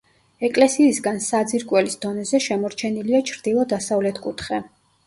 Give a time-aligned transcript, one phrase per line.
[0.47, 4.65] ეკლესიისგან საძირკველის დონეზე შემორჩენილია ჩრდილო-დასავლეთ კუთხე.